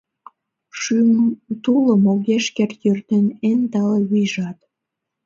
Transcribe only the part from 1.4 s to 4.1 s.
тулым огеш керт йӧртен Эн тале